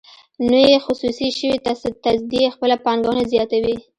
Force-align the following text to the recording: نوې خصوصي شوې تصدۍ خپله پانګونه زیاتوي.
نوې 0.51 0.75
خصوصي 0.85 1.29
شوې 1.37 1.57
تصدۍ 1.65 2.43
خپله 2.55 2.75
پانګونه 2.85 3.21
زیاتوي. 3.31 3.75